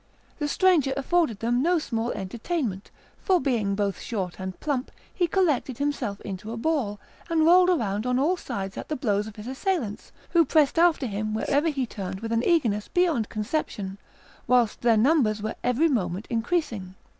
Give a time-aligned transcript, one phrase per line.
[0.39, 2.89] The stranger afforded them no small entertainment;
[3.21, 8.07] for, being both short and plump, he collected himself into a ball, and rolled round
[8.07, 11.85] on all sides at the blows of his assailants, who pressed after him wherever he
[11.85, 13.99] turned with an eagerness beyond conception,
[14.47, 16.95] whilst their numbers were every moment increasing.